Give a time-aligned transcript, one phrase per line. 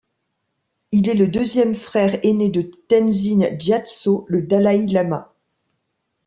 [0.91, 5.31] Il est le deuxième frère aîné de Tenzin Gyatso, le dalaï-lama.